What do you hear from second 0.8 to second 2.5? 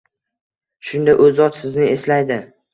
Shunda U Zot sizni eslaydi.